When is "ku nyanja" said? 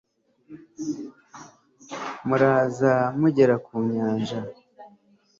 3.65-4.39